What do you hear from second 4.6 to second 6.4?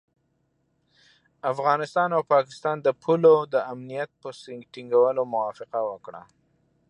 ټینګولو موافقه وکړه.